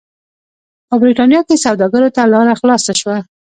په 0.87 0.95
برېټانیا 1.01 1.41
کې 1.47 1.63
سوداګرو 1.65 2.13
ته 2.15 2.21
لار 2.31 2.47
خلاصه 2.61 2.93
شوه. 3.01 3.17